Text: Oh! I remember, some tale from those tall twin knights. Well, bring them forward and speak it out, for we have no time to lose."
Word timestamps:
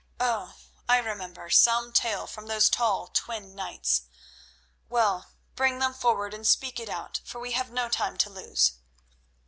Oh! 0.19 0.55
I 0.89 0.97
remember, 0.97 1.51
some 1.51 1.93
tale 1.93 2.25
from 2.25 2.47
those 2.47 2.71
tall 2.71 3.05
twin 3.09 3.53
knights. 3.53 4.01
Well, 4.89 5.27
bring 5.55 5.77
them 5.77 5.93
forward 5.93 6.33
and 6.33 6.47
speak 6.47 6.79
it 6.79 6.89
out, 6.89 7.21
for 7.23 7.37
we 7.39 7.51
have 7.51 7.69
no 7.69 7.87
time 7.87 8.17
to 8.17 8.29
lose." 8.31 8.71